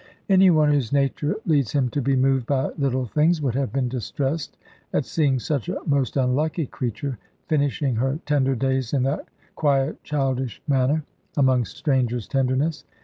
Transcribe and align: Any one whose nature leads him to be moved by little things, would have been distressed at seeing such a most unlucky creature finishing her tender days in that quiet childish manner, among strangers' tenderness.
Any 0.29 0.49
one 0.49 0.71
whose 0.71 0.91
nature 0.91 1.35
leads 1.45 1.73
him 1.73 1.89
to 1.89 2.01
be 2.01 2.15
moved 2.15 2.47
by 2.47 2.69
little 2.75 3.05
things, 3.05 3.39
would 3.39 3.53
have 3.53 3.71
been 3.71 3.87
distressed 3.87 4.57
at 4.93 5.05
seeing 5.05 5.37
such 5.37 5.69
a 5.69 5.77
most 5.85 6.17
unlucky 6.17 6.65
creature 6.65 7.19
finishing 7.47 7.97
her 7.97 8.17
tender 8.25 8.55
days 8.55 8.93
in 8.93 9.03
that 9.03 9.27
quiet 9.53 10.03
childish 10.03 10.59
manner, 10.67 11.03
among 11.37 11.65
strangers' 11.65 12.27
tenderness. 12.27 12.83